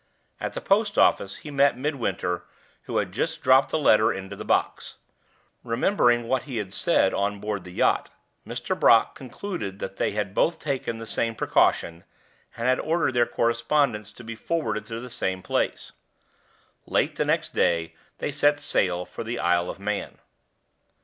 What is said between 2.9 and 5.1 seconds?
had just dropped a letter into the box.